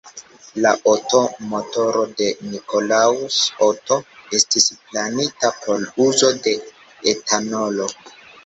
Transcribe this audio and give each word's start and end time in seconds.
La 0.65 0.69
Otto-motoro 0.91 2.05
de 2.21 2.29
Nikolaus 2.53 3.37
Otto 3.67 3.99
estis 4.39 4.67
planita 4.89 5.55
por 5.67 5.87
uzo 6.09 6.33
de 6.49 6.59
etanolo. 7.17 7.89